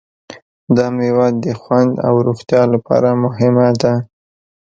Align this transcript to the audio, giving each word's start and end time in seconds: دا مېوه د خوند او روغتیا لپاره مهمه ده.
دا 0.75 0.85
مېوه 0.95 1.27
د 1.43 1.45
خوند 1.61 1.93
او 2.07 2.15
روغتیا 2.27 2.61
لپاره 2.73 3.09
مهمه 3.23 3.67
ده. 3.81 3.93